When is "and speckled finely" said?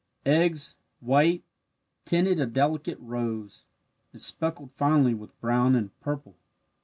4.11-5.13